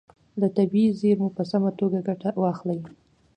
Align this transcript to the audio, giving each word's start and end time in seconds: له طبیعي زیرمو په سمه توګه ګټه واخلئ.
له 0.39 0.47
طبیعي 0.57 0.91
زیرمو 1.01 1.29
په 1.37 1.43
سمه 1.51 1.71
توګه 1.79 1.99
ګټه 2.07 2.29
واخلئ. 2.41 2.79